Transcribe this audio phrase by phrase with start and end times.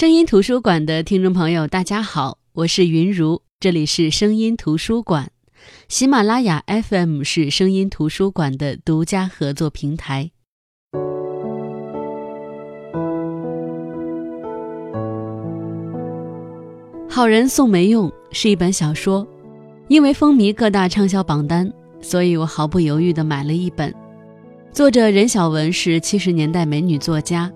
[0.00, 5.28] 声音图书馆的听众朋友，大家好，我是云如，这里是声音图书馆，
[5.90, 10.30] 喜马拉雅 FM 是声音图书馆的独家合作平台。
[17.10, 19.28] 好人送没用是一本小说，
[19.88, 21.70] 因为风靡各大畅销榜单，
[22.00, 23.94] 所以我毫不犹豫地买了一本。
[24.72, 27.52] 作者任晓雯是七十年代美女作家。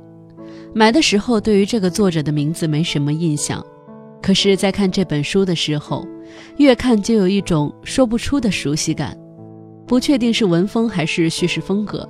[0.77, 3.65] 买的时候，对于这个作者的名字没什么印象，
[4.21, 6.05] 可是，在看这本书的时候，
[6.57, 9.17] 越看就有一种说不出的熟悉感，
[9.87, 12.09] 不确定是文风还是叙事风格。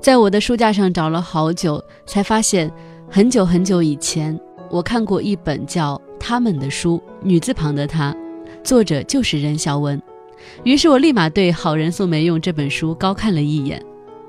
[0.00, 2.68] 在我的书架上找了好久，才发现
[3.08, 4.36] 很久很久以前
[4.70, 8.12] 我看过一本叫《他们的书》，女字旁的他，
[8.64, 10.02] 作者就是任晓雯。
[10.64, 13.80] 于是我立马对《好人宋梅用》这本书高看了一眼。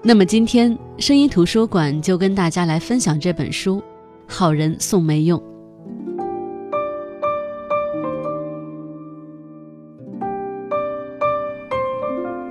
[0.08, 3.78] 那么今天声音图书馆就跟大家来分享这本书
[4.28, 5.40] 《好人宋梅用》。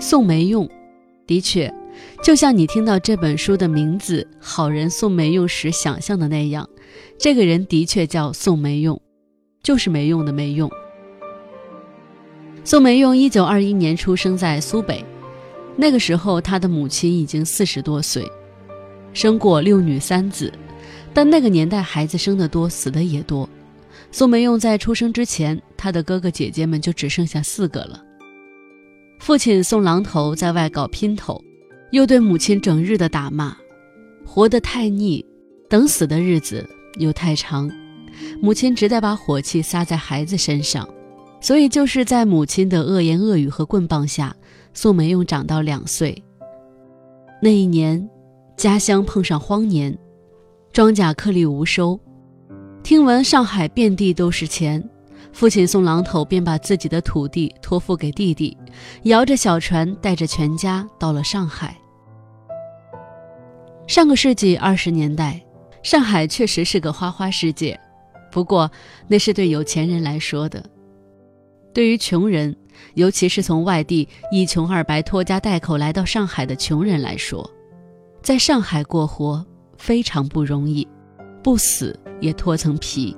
[0.01, 0.69] 宋梅用，
[1.29, 1.73] 的确，
[2.25, 6.69] 就像你听到这本书的名字“好人宋梅用”时想象的那样，
[7.17, 9.01] 这个人的确叫宋梅用，
[9.63, 10.69] 就是没用的没用。
[12.65, 15.05] 宋梅用一九二一年出生在苏北。
[15.77, 18.31] 那个时候，他的母亲已经四十多岁，
[19.13, 20.53] 生过六女三子，
[21.13, 23.49] 但那个年代孩子生得多，死的也多。
[24.13, 28.01] 宋梅用在出生之前，他的哥哥姐姐们就只剩下四个了。
[29.19, 31.43] 父亲宋郎头在外搞姘头，
[31.91, 33.57] 又对母亲整日的打骂，
[34.25, 35.25] 活得太腻，
[35.69, 36.65] 等死的日子
[37.01, 37.69] 又太长，
[38.41, 40.89] 母亲只得把火气撒在孩子身上，
[41.41, 44.35] 所以就是在母亲的恶言恶语和棍棒下。
[44.77, 46.21] 宋梅用长到两岁，
[47.41, 48.11] 那一年，
[48.57, 49.97] 家乡碰上荒年，
[50.73, 51.99] 庄稼颗粒无收。
[52.83, 54.83] 听闻上海遍地都是钱，
[55.33, 58.57] 父亲宋榔头便把自己的土地托付给弟弟，
[59.05, 61.77] 摇着小船，带着全家到了上海。
[63.87, 65.41] 上个世纪二十年代，
[65.85, 67.79] 上海确实是个花花世界，
[68.33, 68.69] 不过
[69.07, 70.65] 那是对有钱人来说的，
[71.73, 72.55] 对于穷人。
[72.95, 77.49] 尤其是从外地一穷二白拖家带口来到上海的穷人来说，
[78.23, 79.45] 在上海过活
[79.77, 80.87] 非常不容易，
[81.43, 83.17] 不死也脱层皮。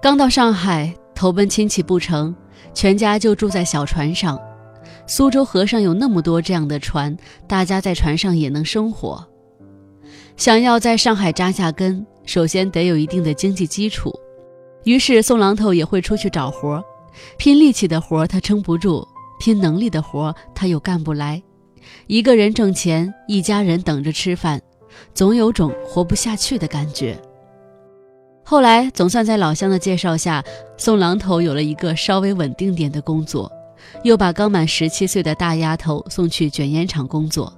[0.00, 2.34] 刚到上海投奔亲戚不成，
[2.72, 4.40] 全家就住在小船上。
[5.06, 7.16] 苏州河上有那么多这样的船，
[7.46, 9.26] 大家在船上也能生活。
[10.36, 14.10] 想要在上海扎下根，首先得有一定的经济基础，
[14.84, 16.82] 于是宋榔头也会出去找活。
[17.36, 19.06] 拼力气的活他撑不住，
[19.38, 21.42] 拼能力的活他又干不来。
[22.06, 24.60] 一个人挣钱，一家人等着吃饭，
[25.14, 27.20] 总有种活不下去的感觉。
[28.42, 30.44] 后来总算在老乡的介绍下，
[30.76, 33.50] 宋郎头有了一个稍微稳定点的工作，
[34.02, 37.52] 又把刚满十七岁的大丫头送去卷烟厂工作，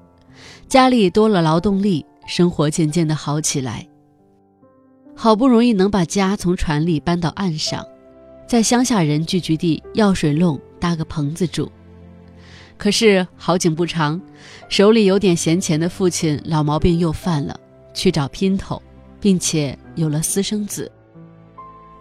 [0.68, 3.86] 家里多了劳动力，生活渐渐的好起来。
[5.14, 7.84] 好不容易能把家从船里搬到岸上。
[8.52, 11.70] 在乡下人聚居地药水弄搭个棚子住，
[12.76, 14.20] 可是好景不长，
[14.68, 17.58] 手里有点闲钱的父亲老毛病又犯了，
[17.94, 18.82] 去找姘头，
[19.18, 20.92] 并且有了私生子。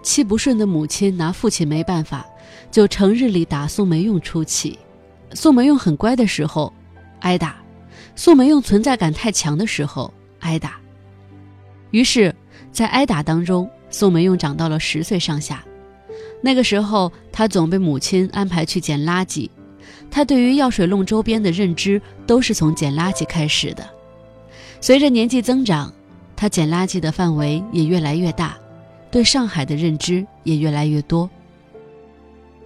[0.04, 2.26] 气不顺的母亲拿父亲没办法，
[2.70, 4.78] 就成日里打宋梅用出气。
[5.34, 6.74] 宋梅用很乖的时候，
[7.22, 7.56] 挨打；
[8.14, 10.78] 宋梅用存在感太强的时候，挨打。
[11.92, 12.36] 于是，
[12.74, 15.64] 在挨打当中，宋梅用长到了十岁上下。
[16.42, 19.50] 那个时候，他总被母亲安排去捡垃圾。
[20.10, 23.88] 他对于药水弄周边的认知都是从捡垃圾开始的。
[24.82, 25.94] 随着年纪增长，
[26.36, 28.58] 他捡垃圾的范围也越来越大，
[29.10, 31.30] 对上海的认知也越来越多。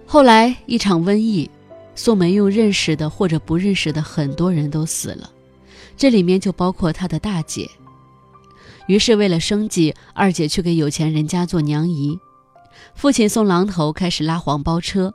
[0.06, 1.48] 后来一场瘟疫，
[1.94, 5.30] 宋梅用认识的或者不认识的很多人都死了，
[5.96, 7.68] 这里面就包括他的大姐。
[8.86, 12.18] 于是为了生计，二姐去给有钱人家做娘姨。
[12.96, 15.12] 父亲送榔头开始拉黄包车，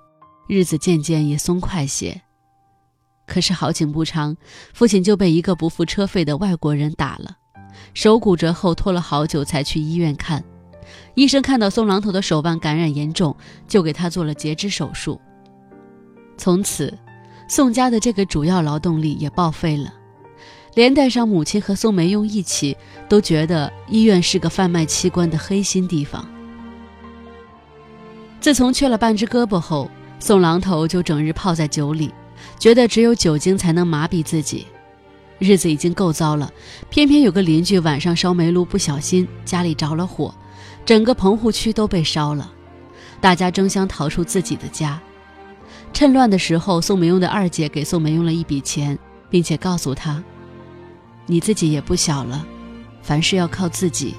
[0.48, 2.22] 日子渐渐也松快些。
[3.26, 4.38] 可是好景不长，
[4.72, 7.38] 父亲就被一个不付车费的外国人打了，
[7.96, 10.44] 手骨折后拖了好久才去医院看。
[11.16, 13.36] 医生看到送榔头的手腕感染严重，
[13.68, 15.20] 就给他做了截肢手术。
[16.38, 16.96] 从此，
[17.48, 19.92] 宋家的这个主要劳动力也报废了，
[20.76, 22.78] 连带上母亲和宋梅用一起
[23.10, 26.24] 都觉得医院是个贩卖器官的黑心地方。
[28.42, 29.90] 自从缺了半只胳膊后，
[30.20, 32.12] 宋郎头就整日泡在酒里，
[32.58, 34.66] 觉得只有酒精才能麻痹自己。
[35.38, 36.52] 日子已经够糟了，
[36.90, 40.34] 偏偏有个邻居晚上烧煤炉不小心家里着了火，
[40.84, 42.52] 整个棚户区都被烧了，
[43.20, 45.00] 大家争相逃出自己的家。
[45.94, 48.98] 趁乱的时候，宋美用的二姐给宋美用了一笔钱，
[49.30, 50.24] 并且告诉她
[51.28, 52.44] ：“你自己也不小了，
[53.04, 54.16] 凡事要靠自己，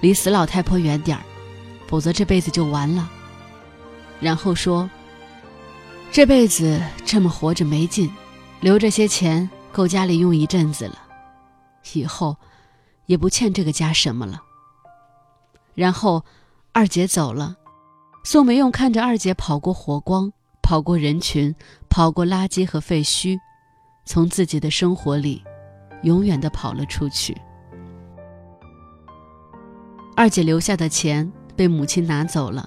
[0.00, 1.22] 离死老太婆远点儿，
[1.88, 3.10] 否则这辈子就完了。”
[4.20, 4.88] 然后说
[6.12, 8.10] ：“这辈子这么活着没劲，
[8.60, 10.98] 留这些钱够家里用一阵子了，
[11.92, 12.36] 以后
[13.06, 14.42] 也不欠这个家什么了。”
[15.74, 16.24] 然后，
[16.72, 17.56] 二姐走了，
[18.24, 20.32] 宋梅用看着二姐跑过火光。
[20.66, 21.54] 跑过人群，
[21.90, 23.38] 跑过垃圾和废墟，
[24.06, 25.44] 从自己的生活里，
[26.04, 27.36] 永远的跑了出去。
[30.16, 32.66] 二姐留下的钱被母亲拿走了，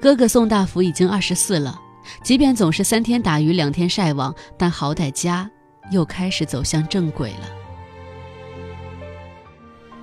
[0.00, 1.76] 哥哥宋大福已经二十四了，
[2.22, 5.50] 即便总是三天打鱼两天晒网，但好歹家
[5.90, 7.48] 又开始走向正轨了。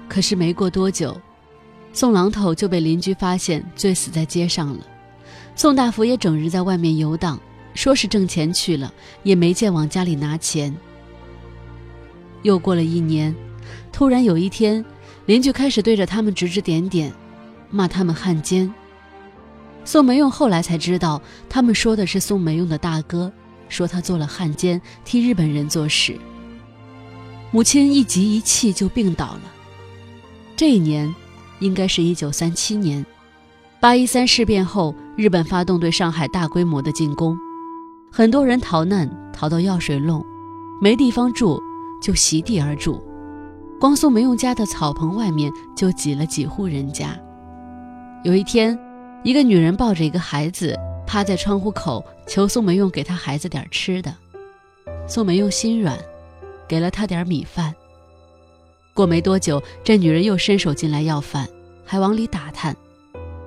[0.10, 1.18] 可是没过多久，
[1.94, 4.86] 宋榔头就被邻居发现醉死在街上了。
[5.56, 7.40] 宋大福也整日在外面游荡，
[7.74, 8.94] 说是挣钱去了，
[9.24, 10.76] 也没见往家里拿钱。
[12.44, 13.34] 又过了一年，
[13.94, 14.84] 突然有一天，
[15.26, 17.14] 邻居开始对着他们指指点点，
[17.70, 18.72] 骂他们汉奸。
[19.86, 23.32] 宋梅用后来才知道，他们说的是宋梅用的大哥，
[23.70, 26.20] 说他做了汉奸，替日本人做事。
[27.52, 29.42] 母亲一急一气就病倒了。
[30.58, 31.14] 这一年，
[31.60, 33.06] 应该是一九三七年。
[33.80, 37.38] 八一三事变后，日本发动对上海大规模的进攻，
[38.12, 40.26] 很多人逃难，逃到药水弄，
[40.82, 41.62] 没地方住，
[42.02, 43.00] 就席地而住。
[43.80, 47.16] 光宋梅用家的草棚外面就挤了几户人家。
[48.24, 48.78] 有一天，
[49.26, 50.78] 一个女人抱着一个孩子，
[51.08, 54.16] 趴在窗户口求宋梅用给她孩子点吃的。
[55.08, 55.98] 宋梅用心软，
[56.68, 57.74] 给了她点米饭。
[58.94, 61.50] 过没多久，这女人又伸手进来要饭，
[61.84, 62.78] 还往里打探。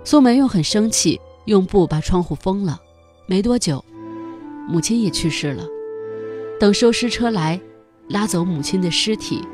[0.02, 2.80] 宋梅用很生气，用布把窗户封了。
[3.26, 3.84] 没多久，
[4.69, 5.64] 母亲也去世了。
[6.58, 7.60] 等收尸车来，
[8.08, 9.46] 拉走母亲的尸体，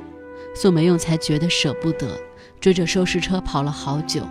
[0.55, 2.19] 宋梅用才觉得舍不得，
[2.63, 4.23] 追着收尸车跑了好久。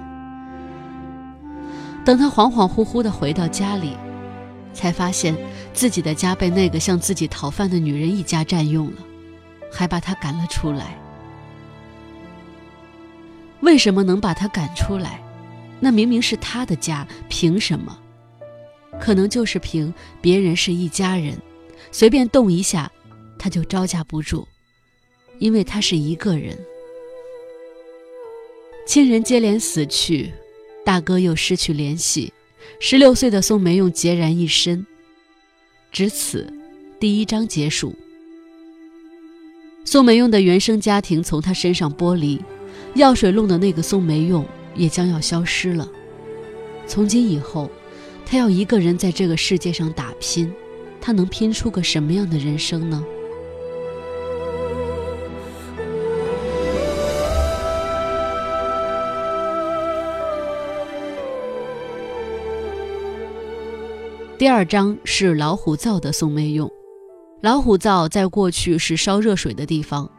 [2.05, 3.95] 等他恍恍惚惚地回到家里，
[4.73, 5.35] 才发现
[5.73, 8.97] 自己的家被那个向自己讨饭的女人一家占用了，
[9.71, 10.99] 还把他赶了出来。
[13.61, 15.21] 为什么能把他赶出来？
[15.79, 17.97] 那明明是他的家，凭什么？
[18.99, 21.37] 可能就是凭别人是一家人，
[21.91, 22.91] 随便动一下，
[23.39, 24.45] 他就招架不住，
[25.39, 26.57] 因为他是一个人。
[28.85, 30.31] 亲人接连死去，
[30.85, 32.33] 大哥又失去联系，
[32.79, 34.85] 十六岁的宋梅用孑然一身。
[35.91, 36.51] 至此，
[36.99, 37.95] 第一章结束。
[39.85, 42.41] 宋梅用的原生家庭从他身上剥离，
[42.95, 44.45] 药水弄的那个宋梅用。
[44.75, 45.87] 也将要消失了。
[46.87, 47.69] 从今以后，
[48.25, 50.51] 他要一个人在这个世界上打拼，
[50.99, 53.05] 他能拼出个什么样的人生呢？
[64.43, 66.69] 第二章是老虎灶的宋梅用。
[67.43, 70.11] 老虎灶在过去是烧热水的地方。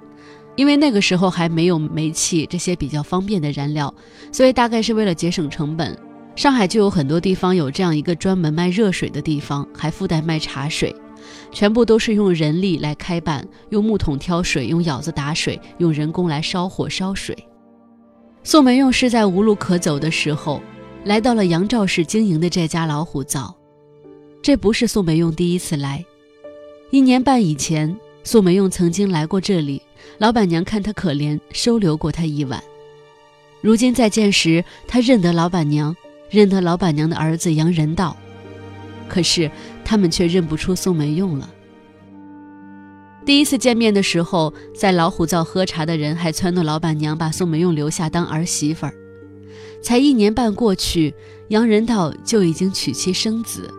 [0.56, 3.94] 因为那个时候还没有煤气这些比较方便的燃料，
[4.32, 5.94] 所以大概是为了节省成本，
[6.34, 10.96] 上海就有很多地方有这样一个专门卖热水的地方，还附带卖茶水，
[11.52, 17.36] 全部都是用人力来开办，用木桶挑水，用舀子打水，用人工来烧火烧水。
[18.42, 20.62] 宋梅用是在无路可走的时候，
[21.04, 23.54] 来到了杨赵氏经营的这家老虎灶。
[24.44, 26.04] 这不是宋美用第一次来，
[26.90, 29.80] 一年半以前，宋美用曾经来过这里。
[30.18, 32.62] 老板娘看他可怜，收留过他一晚。
[33.62, 35.96] 如今再见时，他认得老板娘，
[36.28, 38.14] 认得老板娘的儿子杨仁道，
[39.08, 39.50] 可是
[39.82, 41.48] 他们却认不出宋美用了。
[43.24, 48.92] 第一次见面的时候，在老虎灶喝茶的人还撺掇老板娘把宋美用留下当儿媳妇儿。
[49.80, 51.14] 才一年半过去，
[51.48, 53.72] 杨仁道就已经娶妻生子，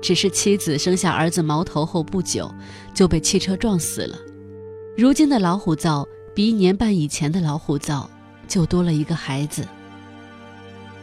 [0.00, 2.52] 只是妻子生下儿子毛头后不久，
[2.94, 4.16] 就被汽车撞死了。
[4.96, 8.08] 如今的老虎灶比一年半以前的老虎灶
[8.46, 9.66] 就多了一个孩子。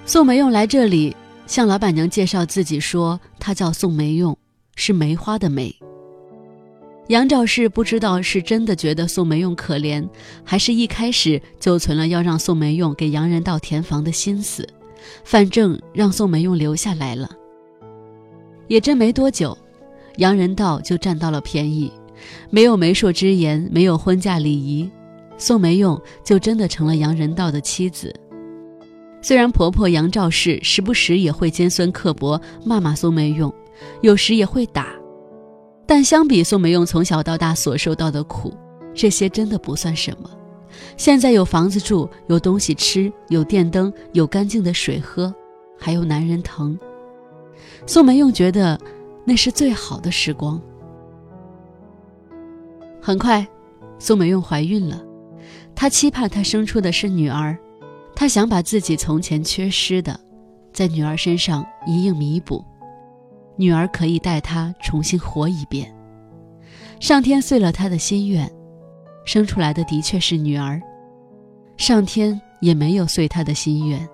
[0.06, 1.16] 宋梅用来这里
[1.48, 4.38] 向老板娘介绍自己，说她叫宋梅用，
[4.76, 5.76] 是梅花的梅。
[7.10, 10.08] 杨兆氏不知道是真的觉得宋梅用可怜，
[10.44, 14.68] 还是一开始就存了要让宋梅用给杨仁道填房的心思，
[15.24, 17.30] 反正让宋梅用留下来了。
[18.68, 19.58] 也真没多久，
[20.18, 21.92] 杨仁道就占到了便宜。
[22.50, 24.90] 没有媒妁之言，没有婚嫁礼仪，
[25.38, 28.14] 宋梅用就真的成了杨仁道的妻子。
[29.22, 33.54] 虽然婆婆杨兆氏时不时也会尖酸刻薄骂骂宋梅用，
[34.02, 34.96] 有时也会打，
[35.86, 38.54] 但相比宋梅用从小到大所受到的苦，
[38.94, 40.30] 这些真的不算什么。
[40.96, 45.34] 现在有房子住，有东西吃，有电灯，有干净的水喝，
[45.78, 46.78] 还有男人疼。
[47.86, 48.80] 宋梅用觉得
[49.26, 50.62] 那是最好的时光。
[53.02, 53.46] 很快，
[54.00, 55.04] 宋梅用怀孕了，
[55.76, 57.58] 她期盼她生出的是女儿，
[58.16, 60.20] 她想把自己从前缺失的，
[60.74, 62.64] 在女儿身上一应弥补，
[63.56, 65.94] 女儿可以带她重新活一遍。
[67.00, 68.50] 上天遂了她的心愿。
[69.28, 70.80] 生出来的的确是女儿，
[71.78, 74.08] 上天也没有遂他的心愿，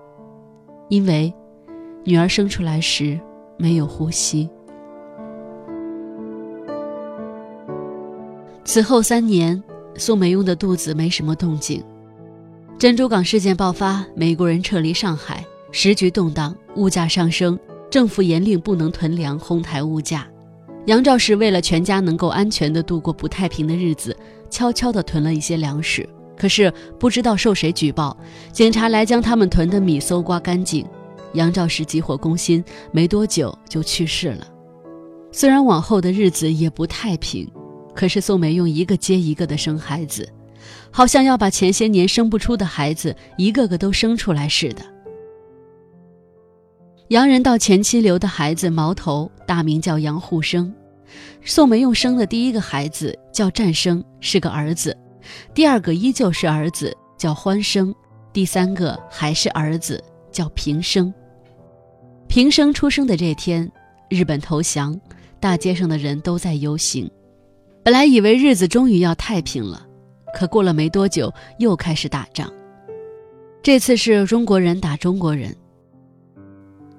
[0.88, 1.30] 因为
[2.02, 3.20] 女儿生出来时
[3.62, 4.50] 没有呼吸。
[8.64, 9.62] 此后三年，
[9.94, 11.80] 宋美用的肚子没什么动静。
[12.76, 17.56] 珍珠港事件爆发，美国人撤离上海，时局动荡，物价上升，
[17.88, 20.26] 政府严令不能囤粮，哄抬物价。
[20.86, 24.16] 杨兆石为了全家能够安全地度过不太平的日子。
[24.50, 28.16] 悄悄地囤了一些粮食，可是不知道受谁举报，
[28.50, 30.84] 警察来将他们囤的米搜刮干净。
[31.34, 34.46] 杨兆石急火攻心，没多久就去世了。
[35.30, 37.50] 虽然往后的日子也不太平，
[37.94, 40.28] 可是宋梅用一个接一个的生孩子，
[40.90, 44.82] 好像要把前些年生不出的孩子一个个都生出来似的。
[47.08, 50.72] 杨仁到前妻留的孩子毛头，大名叫杨护生。
[51.44, 54.92] 宋梅用生的第一个孩子叫战生，是个儿子；
[55.54, 57.92] 第二个依旧是儿子，叫欢生；
[58.32, 61.12] 第三个还是儿子，叫平生。
[62.32, 63.70] 平生出生的这天，
[64.08, 64.98] 日本投降，
[65.38, 67.06] 大街上的人都在游行。
[67.84, 69.86] 本来以为日子终于要太平了，
[70.34, 72.50] 可过了没多久，又开始打仗。
[73.62, 75.54] 这次是中国人打中国人。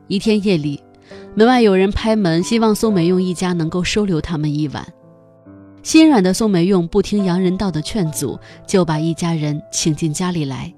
[0.08, 0.80] 一天夜里。
[1.34, 4.88] 门外有人拍门，希望宋美用一家能够收留他们一晚。
[5.82, 10.72] 心软的宋美用不听洋人道的劝阻，就把一家人请进家里来。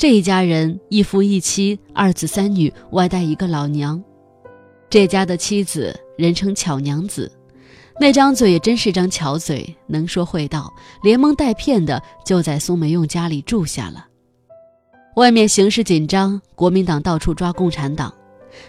[0.00, 4.02] 这一家人一夫一妻，二子三女，外带一个老娘。
[4.88, 7.30] 这家的妻子人称巧娘子，
[8.00, 14.06] 那张嘴也真是张巧嘴，能说会道，连蒙带骗的就在苏梅用家里住下了。
[15.16, 18.10] 外面形势紧张，国民党到处抓共产党。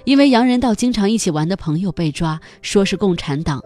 [0.03, 3.61] 因为杨仁道经常一起玩的朋友被抓，说是共产党，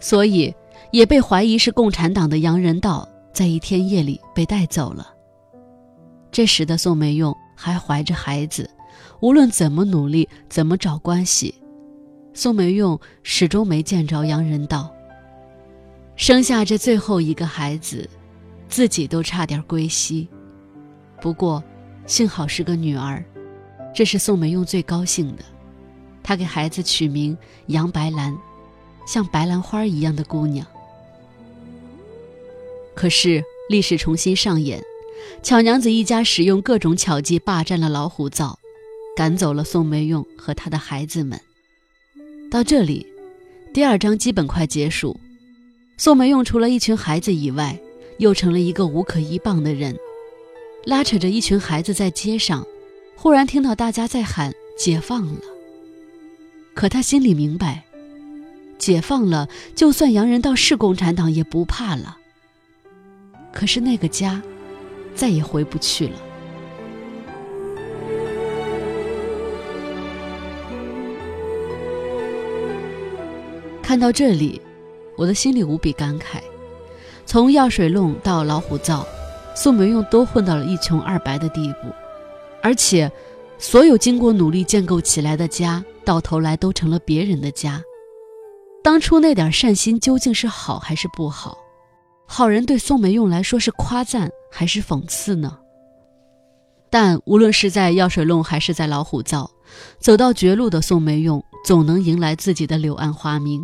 [0.00, 0.50] 所以
[0.92, 5.08] 也被怀疑是共产党的杨仁道在一天夜里被带走了。
[6.32, 8.68] 这时的宋梅用还怀着孩子，
[9.20, 11.54] 无论怎么努力，怎么找关系，
[12.32, 14.90] 宋梅用始终没见着杨仁道。
[16.16, 18.08] 生下这最后一个孩子，
[18.66, 20.26] 自己都差点归西，
[21.20, 21.62] 不过
[22.06, 23.22] 幸好是个女儿，
[23.94, 25.44] 这是宋美用最高兴的。
[26.22, 27.36] 她给孩子取名
[27.66, 28.34] 杨白兰，
[29.06, 30.66] 像白兰花一样的姑娘。
[32.94, 34.82] 可是历史重新上演，
[35.42, 38.58] 巧娘子一家使用各种巧计霸占了老虎灶，
[39.16, 41.40] 赶走了宋梅用和他的孩子们。
[42.50, 43.06] 到这里，
[43.72, 45.18] 第二章基本快结束。
[45.96, 47.78] 宋梅用除了一群孩子以外，
[48.18, 49.96] 又成了一个无可依傍的人，
[50.84, 52.66] 拉扯着一群孩子在街上，
[53.16, 55.40] 忽然听到大家在喊“解放了”。
[56.74, 57.84] 可他心里明白，
[58.78, 62.18] 解放了，就算洋人倒是共产党也不怕了。
[63.52, 64.42] 可是那个家，
[65.14, 66.14] 再也回不去了。
[73.82, 74.60] 看到这里，
[75.16, 76.40] 我的心里无比感慨。
[77.26, 79.06] 从药水弄到老虎灶，
[79.54, 81.88] 宋梅用都混到了一穷二白的地步，
[82.62, 83.10] 而且，
[83.58, 85.84] 所有经过努力建构起来的家。
[86.04, 87.80] 到头来都成了别人的家。
[88.82, 91.61] 当初那点善心究竟是好还是不好？
[92.34, 95.58] 好人对宋梅用来说是夸赞还是讽刺呢？
[96.88, 99.50] 但无论是在药水弄还是在老虎灶，
[99.98, 103.62] 走到绝路的宋梅用总能迎来自己的柳暗花明。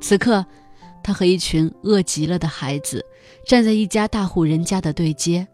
[0.00, 0.46] 此刻，
[1.02, 3.04] 他和一群饿极了的孩子
[3.44, 5.44] 站在一家大户人家的对街。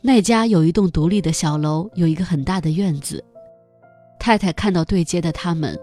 [0.00, 3.22] 那家有一栋独立的小楼，有一个很大的院子。
[4.18, 5.78] 太太看到对街的他们，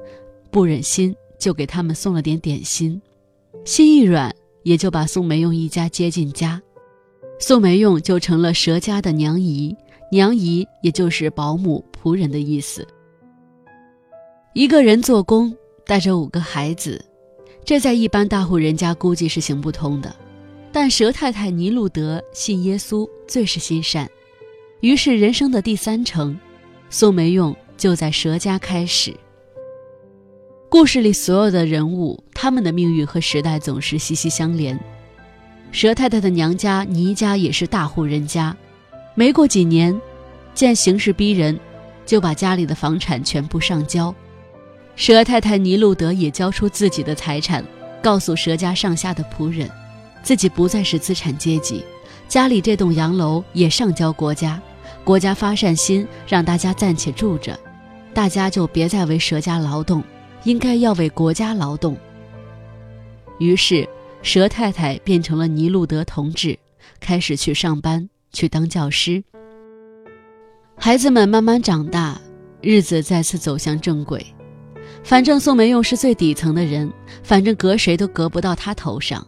[0.49, 2.99] 不忍心，就给他们送了点点心，
[3.65, 6.61] 心一软，也就把宋梅用一家接进家，
[7.39, 9.75] 宋梅用就成了佘家的娘姨，
[10.11, 12.87] 娘姨也就是保姆、仆人的意思。
[14.53, 17.03] 一个人做工，带着五个孩子，
[17.63, 20.13] 这在一般大户人家估计是行不通的，
[20.71, 24.09] 但佘太太尼禄德信耶稣，最是心善。
[24.81, 26.37] 于是人生的第三程，
[26.89, 29.15] 宋梅用就在佘家开始。
[30.71, 34.79] 故事里所有的人物，他们的命运和时代总是息息相连。
[35.73, 38.55] 佘太太的娘家倪家也是大户人家，
[39.15, 39.99] 没过几年，
[40.53, 41.59] 见形势逼人，
[42.05, 44.13] 就把家里的房产全部上交。
[44.95, 47.65] 佘太太倪路德也交出自己的财产，
[47.99, 49.67] 告诉佘家上下的仆人，
[50.21, 51.83] 自己不再是资产阶级，
[52.27, 54.61] 家里这栋洋楼也上交国家，
[55.03, 57.59] 国家发善心，让大家暂且住着，
[58.13, 60.03] 大家就别再为佘家劳动。
[60.43, 61.97] 应该要为国家劳动。
[63.39, 63.87] 于是，
[64.23, 66.57] 佘太太变成了尼禄德同志，
[66.99, 69.23] 开始去上班，去当教师。
[70.75, 72.19] 孩子们慢慢长大，
[72.61, 74.25] 日子再次走向正轨。
[75.03, 76.91] 反正宋梅用是最底层的人，
[77.23, 79.25] 反正隔谁都隔不到她头上。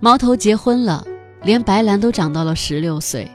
[0.00, 1.04] 毛头结婚了，
[1.42, 3.28] 连白兰都长到了十六岁，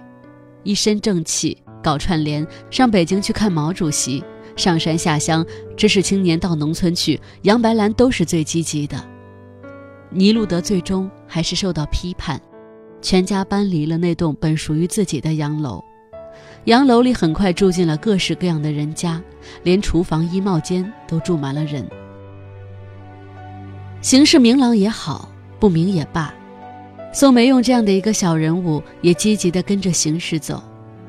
[0.63, 4.23] 一身正气，搞串联，上北京去看毛主席。
[4.55, 5.45] 上山下乡，
[5.75, 9.03] 知识青年到农村去，杨白兰都是最积极的。
[10.09, 12.39] 尼禄德最终还是受到批判，
[13.01, 15.83] 全家搬离了那栋本属于自己的洋楼。
[16.65, 19.21] 洋楼里很快住进了各式各样的人家，
[19.63, 21.85] 连厨房、衣帽间都住满了人。
[24.01, 25.29] 形势明朗也好，
[25.59, 26.33] 不明也罢，
[27.11, 30.61] 宋梅用这样的一个小人物，也积极地跟着形势走，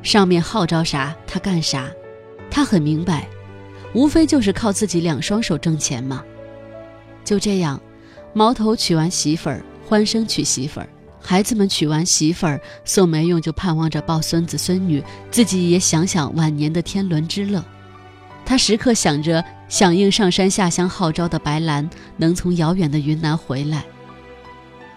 [0.03, 1.91] 上面号召啥，他干啥。
[2.51, 3.29] 他很明白。
[3.95, 6.23] 无非就是靠自己两双手挣钱嘛。
[7.25, 7.81] 就这样，
[8.35, 10.89] 毛头娶完媳妇儿，欢生娶媳妇儿，
[11.21, 17.65] 孩子们娶完媳妇儿，宋梅用就盼望着抱孙子孙女，自己也想想晚年的天伦之乐。
[18.45, 23.83] 他时刻想着响应上山下乡号召的白兰能从遥远的云南回来。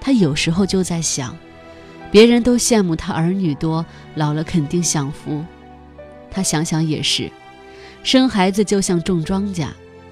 [0.01, 1.34] 他有时候就在想，
[2.12, 3.86] 别人都羡慕他儿女多，
[4.16, 5.46] 老了肯定享福。
[6.30, 7.32] 他想想也是。
[8.08, 9.68] 生孩子就像种庄稼，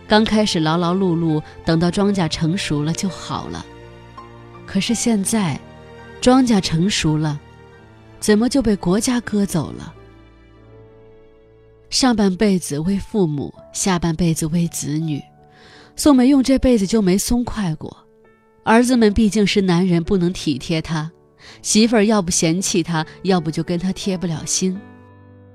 [0.05, 3.65] 刚开始劳劳碌碌，等到庄稼成熟了就好了。
[4.65, 5.57] 可是现在，
[6.19, 7.39] 庄稼成熟了，
[8.19, 9.93] 怎么就被国家割走了？
[11.89, 15.23] 上半辈子为父母，下半辈子为子女，
[15.95, 17.95] 宋梅用这辈子就没松快过。
[18.65, 21.09] 儿子们毕竟是男人，不能体贴他；
[21.61, 24.77] 媳妇儿要不嫌弃他，要不就跟他贴不了心。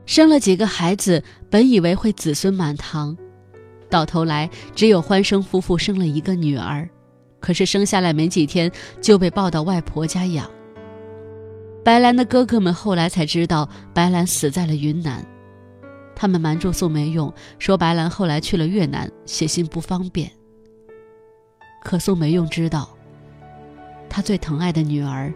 [0.06, 3.16] 生了几个孩子，本以为会子孙满堂，
[3.88, 6.88] 到头来只有欢生夫妇生了一个女儿，
[7.38, 10.50] 可是生下来没几天就被抱到外婆家养。
[11.84, 15.24] 白兰的哥哥们后来才知道白兰死在了云南，
[16.14, 20.30] 他们瞒住宋梅用，说白兰后来去了越南，写信不方便。
[21.82, 22.90] 可宋梅用知道，
[24.08, 25.32] 他最疼爱的女儿，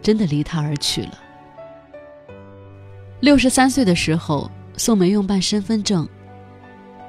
[0.00, 1.18] 真的离他而去了。
[3.20, 6.08] 六十三岁的时候，宋梅用办身份证。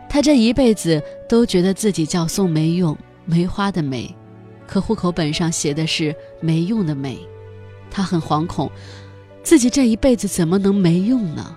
[0.10, 4.14] 她这一辈子都觉得自己叫宋梅用，梅花的梅，
[4.66, 7.20] 可户口本上写的是没用的没。
[7.92, 8.72] 她很惶恐，
[9.44, 11.56] 自己这一辈子怎么能没用呢？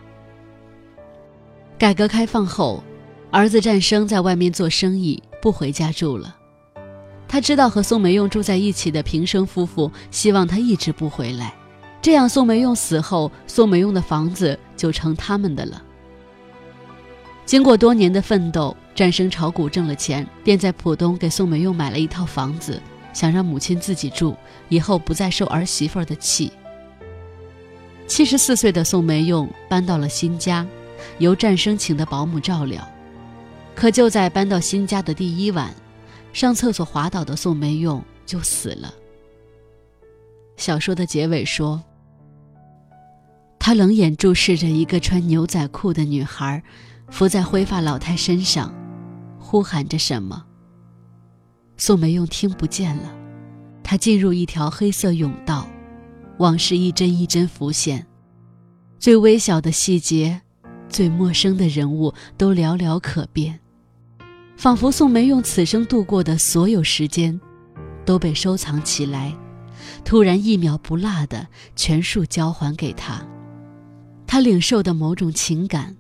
[1.79, 2.85] 改革开放后，
[3.31, 6.37] 儿子战生在外面做生意，不回家住了。
[7.27, 11.55] 他知道和宋梅用住在一起的平生夫妇希望他一直不回来。
[12.03, 15.81] 这样，宋梅用死后，宋梅用的房子就成他们的了。
[17.47, 24.37] 经过多年的奋斗，战生炒股挣了钱，便在浦东给宋梅用买了一套房子，想让母亲自己住，
[24.69, 26.51] 以后不再受儿媳妇的气。
[28.09, 30.67] 七十四岁的宋梅用搬到了新家，
[31.19, 32.85] 由战生请的保姆照料。
[33.77, 35.73] 可就在搬到新家的第一晚，
[36.33, 38.93] 上厕所滑倒的宋梅用就死了。
[40.57, 41.81] 小说的结尾说。
[43.65, 46.61] 他冷眼注视着一个穿牛仔裤的女孩，
[47.09, 48.75] 伏在灰发老太身上，
[49.39, 50.45] 呼喊着什么。
[51.77, 53.15] 宋梅用听不见了，
[53.85, 55.69] 他进入一条黑色甬道，
[56.39, 58.05] 往事一帧一帧浮现，
[58.99, 60.43] 最微小的细节，
[60.89, 63.61] 最陌生的人物都寥寥可辨，
[64.57, 67.41] 仿佛宋梅用此生度过的所有时间，
[68.05, 69.33] 都被收藏起来，
[70.05, 71.47] 突然一秒不落的
[71.77, 73.25] 全数交还给他。
[74.33, 75.95] 他领受的某种情感，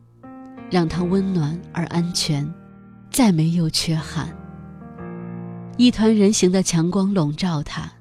[0.70, 2.50] 让他温暖而安全，
[3.10, 4.34] 再没有缺憾。
[5.76, 7.92] 一团人形的强光笼罩他。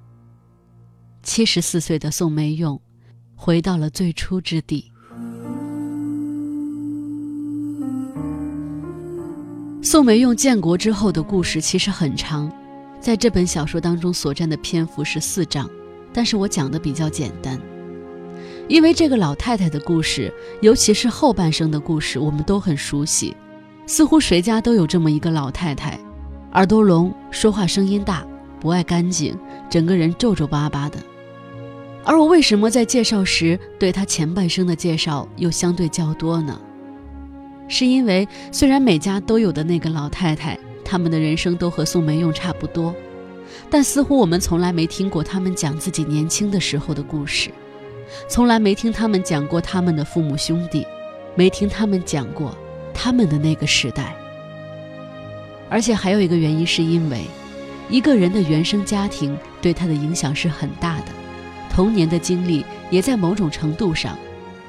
[1.22, 2.80] 七十四岁的宋梅用，
[3.36, 4.90] 回到了最初之地。
[9.84, 12.50] 宋梅用建国之后的故事其实很长，
[13.02, 15.70] 在这本小说当中所占的篇幅是四章，
[16.14, 17.60] 但是我讲的比较简单。
[18.72, 23.36] 因为这个老太太的故事，尤其是后半生的故事，我们都很熟悉，
[23.86, 26.00] 似乎谁家都有这么一个老太太，
[26.54, 28.26] 耳朵聋，说话声音大，
[28.62, 29.38] 不爱干净，
[29.70, 30.98] 整个人皱皱巴巴的。
[32.06, 36.58] 而我为什么在介绍时对她前半生的介绍又相对较多呢？
[37.68, 42.96] 是因为虽然每家都有的那个老太太，他们的人生都和宋梅用差不多，
[43.70, 47.52] 但似乎我们从来没听过他们讲自己年轻的时候的故事。
[48.28, 50.86] 从来没听他们讲过他们的父母兄弟，
[51.36, 52.56] 没听他们讲过
[52.94, 54.16] 他们的那个时代。
[55.70, 57.26] 而且还有一个原因，是因为
[57.90, 61.06] 一个人的原生家庭对他的影响是很大的，
[61.70, 64.18] 童年的经历也在某种程度上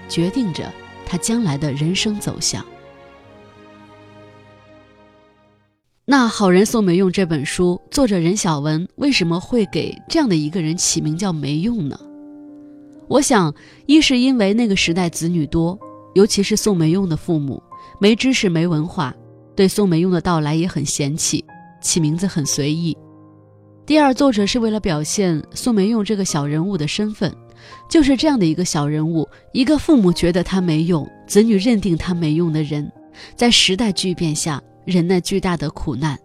[0.09, 0.71] 决定着
[1.05, 2.65] 他将来的人生走向。
[6.05, 11.99] 那《好人宋没用》这本书，作者任晓文为什么会给这样的一个人起名叫没用呢？
[13.13, 15.79] 我想，一是因为那个时代子女多，
[16.15, 17.63] 尤其是宋梅用的父母
[17.99, 19.15] 没知识、没文化，
[19.55, 21.45] 对宋梅用的到来也很嫌弃，
[21.83, 22.97] 起名字很随意。
[23.85, 27.31] 第二，作者是为了表现宋梅用这个小人物的身份，
[27.87, 32.91] 就是这样的一个小人物，一个父母觉得他没用，子女认定他没用的人，
[33.37, 36.19] 在时代巨变下忍耐巨大的苦难，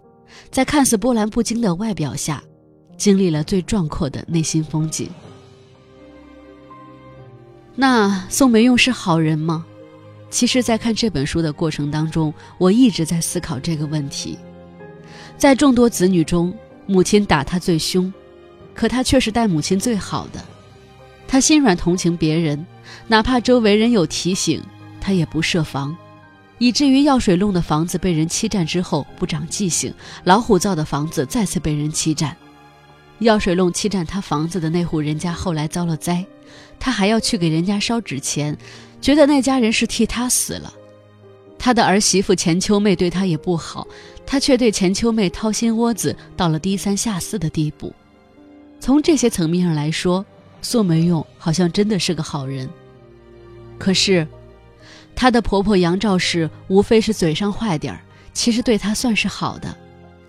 [0.49, 2.41] 在看似波澜不惊的外表下，
[2.95, 5.09] 经历了最壮阔的内心风景。
[7.79, 9.63] 那宋梅用是好人吗？
[10.31, 14.35] 其实，在看这本书的过程当中，我一直在思考这个问题。
[15.37, 16.51] 在众多子女中，
[16.87, 18.11] 母亲打他最凶，
[18.73, 20.43] 可他却是待母亲最好的。
[21.27, 22.65] 他心软同情别人，
[23.07, 24.59] 哪怕周围人有提醒，
[24.99, 25.95] 他也不设防，
[26.57, 32.35] 以至于药水弄的房子被人欺占之后不长记性，老虎造的房子再次被人欺占。
[33.19, 36.25] 药水弄欺占他房子的那户人家后来遭了灾。
[36.79, 38.57] 他还要去给人家烧纸钱，
[39.01, 40.73] 觉得那家人是替他死了。
[41.59, 43.87] 他的儿媳妇钱秋妹对他也不好，
[44.25, 47.93] 他却对钱秋妹掏心窝子到了低三下四的地步。
[48.79, 50.23] 从这些层面上来说，
[50.61, 52.69] 宋梅用好像真的是个好人。
[53.79, 54.25] 可是，
[55.15, 58.01] 她的婆婆杨兆氏无非是嘴上坏点儿，
[58.33, 59.75] 其实对她算是好的，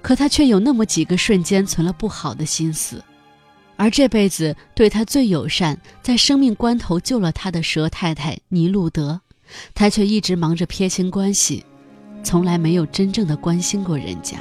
[0.00, 3.04] 可她却有那么几个瞬间存了不好的心思。
[3.78, 9.20] 而这辈子对他最友善，在生命关头救了他的佘太太尼路德，
[9.72, 11.64] 他却一直忙着撇清关系，
[12.24, 14.38] 从来没有真正的关心过人家。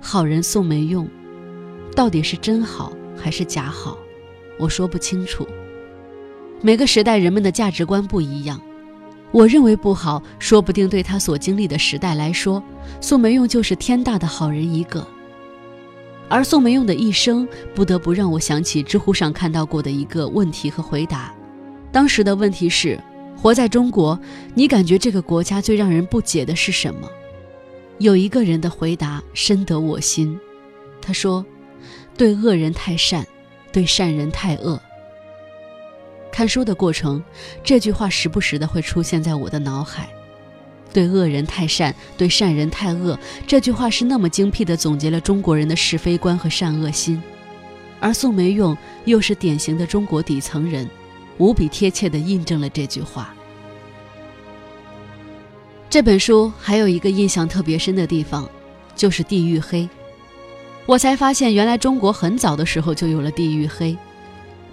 [0.00, 1.08] 好人宋梅用，
[1.94, 3.96] 到底是真好还是假好，
[4.58, 5.46] 我说不清楚。
[6.60, 8.60] 每个时代人们的价值观不一样，
[9.30, 12.60] 我认为不好，说不定对他所经历的时代来说，
[13.00, 15.06] 宋梅用就是天大的好人一个。
[16.30, 21.34] 而宋梅用的一生，不得不让我想起知乎上看到过的一个问题和回答。
[21.90, 22.98] 当时的问题是：
[23.36, 24.16] 活在中国，
[24.54, 27.10] 你感觉这个国家最让人不解的是什么？
[27.98, 30.38] 有一个人的回答深得我心，
[31.02, 31.44] 他说
[32.16, 33.26] ：“对恶人太善，
[33.72, 34.80] 对善人太恶。”
[36.30, 37.20] 看书的过程，
[37.64, 40.08] 这句话时不时的会出现在我的脑海。
[40.92, 47.22] 对恶人太善，对善人太恶，这句话是那么精辟地总结了中国人的是非观和善恶心，
[48.00, 50.88] 而宋梅用又是典型的中国底层人，
[51.38, 53.34] 无比贴切地印证了这句话。
[55.88, 58.48] 这本书还有一个印象特别深的地方，
[58.94, 59.88] 就是地域黑。
[60.86, 63.96] 我才发现，原来中国很早的时候就有了地域黑。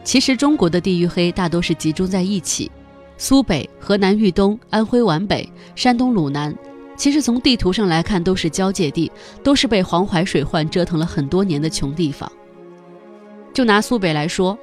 [0.03, 2.71] 其实中国的地域黑大多是集中在一起。
[3.19, 6.55] 苏北、河南豫东、安徽皖北、山东鲁南，
[6.95, 9.11] 其实从地图上来看都是交界地，
[9.43, 12.31] 都是被黄淮水患折腾了很多年的穷地方。
[13.51, 14.55] 就拿苏北来说，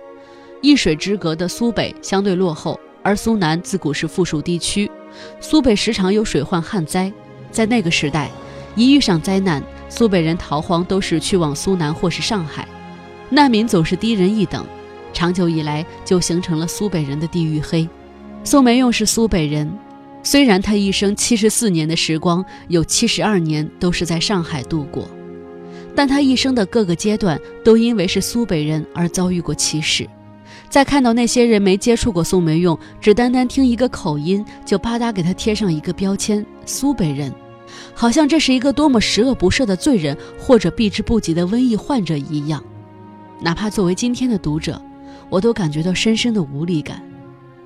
[0.62, 4.88] 一水之隔的苏北相对落后，而苏南自古是富庶地区。
[5.40, 7.12] 苏北时常有水患旱灾，
[7.50, 8.30] 在那个时代，
[8.76, 12.68] 一遇上灾难，苏北人逃荒都是去往苏南或是上海，
[13.30, 14.64] 难民总是低人一等，
[15.12, 17.88] 长久以来就形成了苏北人的地域黑。
[18.46, 19.66] 宋梅用是苏北人，
[20.22, 25.08] 虽然他一生七十四年的时光有七十二年都是在上海度过，
[25.94, 30.06] 但他一生的各个阶段都因为是苏北人而遭遇过歧视。
[30.68, 37.32] 在看到那些人没接触过宋梅用，只单单听一个口音就啪嗒给他贴上一个标签“苏北人”，
[37.94, 42.62] 好像这是一个多么十恶不赦的罪人或者避之不及的瘟疫患者一样。
[43.40, 44.80] 哪怕作为今天的读者，
[45.30, 47.02] 我都感觉到深深的无力感。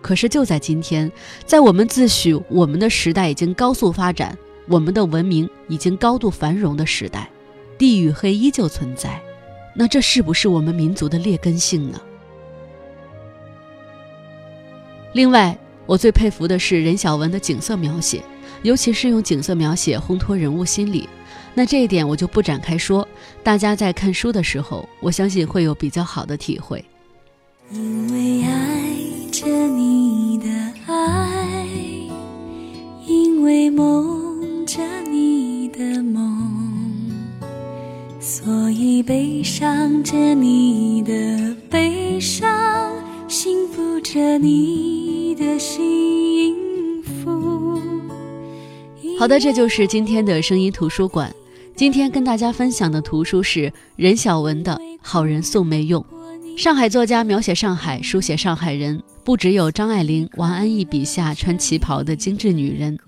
[0.00, 1.11] 可是就在今天，
[1.44, 7.28] 在我们自诩我们的时代已经高速发展，我们的文明已经高度繁荣的时代，
[7.76, 9.20] 地与黑依旧存在，
[9.74, 12.00] 那这是不是我们民族的劣根性呢？
[15.12, 18.22] 另外，我最佩服的是任晓雯的景色描写，
[18.62, 21.08] 尤其是用景色描写烘托人物心理。
[21.54, 23.08] 那这一点我就不展开说，
[23.42, 26.84] 大家在看书的时候，我相信会有比较好的体会。
[27.70, 28.67] 因为爱
[29.40, 30.48] 着你的
[30.88, 31.64] 爱，
[33.07, 36.51] 因为梦着你的梦，
[38.18, 42.92] 所以悲伤着你的悲伤，
[43.29, 47.81] 幸福着你的幸福。
[49.20, 51.33] 好的，这就是今天的声音图书馆。
[51.77, 56.03] 今天跟大家分享的图书是任晓雯的《好人送没用》。
[56.58, 62.98] 上海作家描写上海、书写上海人，不只有张爱玲、王安忆笔下穿旗袍的精致女人，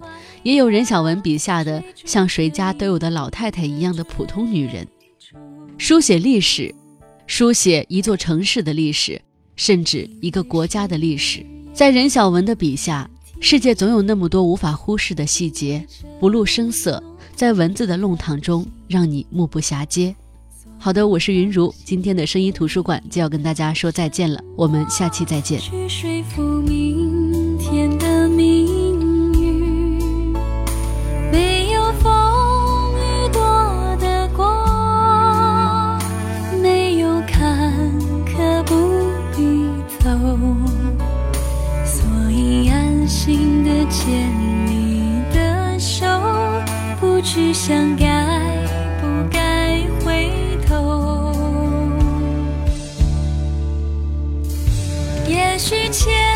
[0.44, 4.86] 也有任晓雯笔下的像谁家都有的老太太一样的普通女人。
[5.78, 6.72] 书写历史，
[7.26, 9.20] 书写一座城市的历史，
[9.56, 13.10] 甚至一个国家的历史，在任晓雯的笔下。
[13.40, 15.84] 世界总有那么多无法忽视的细节，
[16.20, 17.02] 不露声色，
[17.34, 20.14] 在文字的弄堂中让你目不暇接。
[20.82, 25.60] 好的，我是云如，今天的声音图书馆就要跟大家说再见了，我们下期再见。
[25.60, 28.66] 去说服明天的命
[29.38, 30.32] 运，
[31.30, 32.10] 没有风
[32.94, 35.98] 雨躲得过，
[36.62, 37.70] 没有坎
[38.24, 38.74] 坷不
[39.36, 39.68] 必
[40.02, 40.08] 走，
[41.84, 44.32] 所以安心的牵
[44.66, 46.06] 你的手，
[46.98, 47.99] 不去想。
[55.92, 56.29] 千